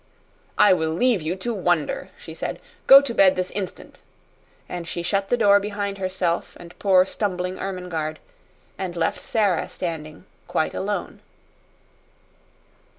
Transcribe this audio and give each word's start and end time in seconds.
"I 0.57 0.73
will 0.73 0.89
leave 0.89 1.21
you 1.21 1.35
to 1.35 1.53
wonder," 1.53 2.09
she 2.17 2.33
said. 2.33 2.59
"Go 2.87 3.01
to 3.01 3.13
bed 3.13 3.35
this 3.35 3.51
instant." 3.51 4.01
And 4.67 4.87
she 4.87 5.03
shut 5.03 5.29
the 5.29 5.37
door 5.37 5.59
behind 5.59 5.99
herself 5.99 6.57
and 6.59 6.79
poor 6.79 7.05
stumbling 7.05 7.59
Ermengarde, 7.59 8.17
and 8.79 8.95
left 8.95 9.21
Sara 9.21 9.69
standing 9.69 10.25
quite 10.47 10.73
alone. 10.73 11.19